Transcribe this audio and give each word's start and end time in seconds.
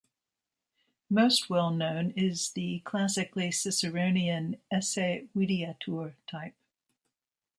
Most 1.11 1.47
well 1.47 1.69
known 1.69 2.09
is 2.17 2.53
the 2.53 2.79
classically 2.79 3.51
Ciceronian 3.51 4.57
"esse 4.71 5.27
videatur" 5.37 6.15
type. 6.25 6.55